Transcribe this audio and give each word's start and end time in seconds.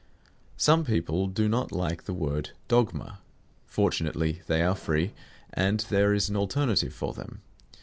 Some 0.57 0.83
people 0.83 1.27
do 1.27 1.47
not 1.47 1.71
like 1.71 2.05
the 2.05 2.13
word 2.15 2.53
"dogma." 2.67 3.19
Fortunately 3.67 4.41
they 4.47 4.63
are 4.63 4.73
free, 4.73 5.11
and 5.53 5.81
there 5.91 6.11
is 6.15 6.27
an 6.27 6.35
alternative 6.35 6.91
for 6.95 7.13
them. 7.13 7.41